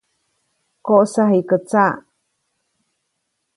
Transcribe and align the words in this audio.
‒¡Koʼsa 0.85 1.23
jikä 1.31 1.57
tsaʼ!‒. 1.69 1.95